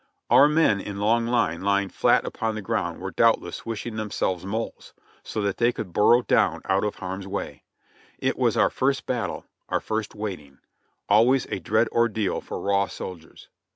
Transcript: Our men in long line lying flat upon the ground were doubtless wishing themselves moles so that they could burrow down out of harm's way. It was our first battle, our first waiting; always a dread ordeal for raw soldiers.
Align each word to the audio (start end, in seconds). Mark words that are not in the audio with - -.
Our 0.31 0.47
men 0.47 0.79
in 0.81 0.97
long 0.99 1.27
line 1.27 1.61
lying 1.61 1.89
flat 1.89 2.25
upon 2.25 2.55
the 2.55 2.61
ground 2.63 2.99
were 2.99 3.11
doubtless 3.11 3.67
wishing 3.67 3.97
themselves 3.97 4.43
moles 4.47 4.95
so 5.21 5.43
that 5.43 5.57
they 5.57 5.71
could 5.71 5.93
burrow 5.93 6.23
down 6.23 6.61
out 6.65 6.83
of 6.83 6.95
harm's 6.95 7.27
way. 7.27 7.61
It 8.17 8.35
was 8.35 8.57
our 8.57 8.71
first 8.71 9.05
battle, 9.05 9.45
our 9.69 9.79
first 9.79 10.15
waiting; 10.15 10.57
always 11.07 11.45
a 11.51 11.59
dread 11.59 11.87
ordeal 11.89 12.41
for 12.41 12.59
raw 12.59 12.87
soldiers. 12.87 13.49